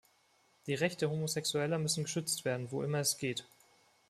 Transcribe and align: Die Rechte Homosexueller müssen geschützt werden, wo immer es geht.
Die 0.65 0.73
Rechte 0.73 1.11
Homosexueller 1.11 1.77
müssen 1.77 2.05
geschützt 2.05 2.43
werden, 2.43 2.71
wo 2.71 2.81
immer 2.81 2.97
es 3.01 3.17
geht. 3.19 3.45